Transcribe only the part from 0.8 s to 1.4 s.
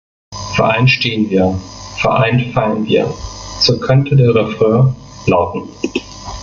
stehen